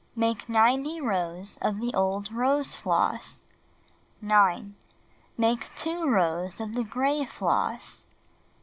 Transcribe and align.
Make 0.15 0.49
90 0.49 0.99
rows 0.99 1.59
of 1.61 1.79
the 1.79 1.93
old 1.93 2.31
rose 2.31 2.73
floss. 2.73 3.43
Make 4.19 5.75
2 5.75 6.07
rows 6.09 6.59
of 6.59 6.73
the 6.73 6.83
gray 6.83 7.23
floss. 7.23 8.07